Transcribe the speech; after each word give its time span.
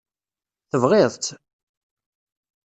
Tebɣiḍ-tt? 0.69 1.27